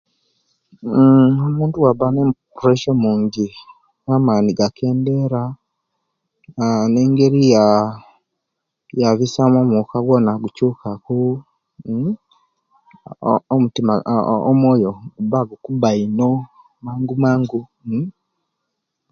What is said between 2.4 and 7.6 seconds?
puresia omungi amaani gakendera mmm nengeri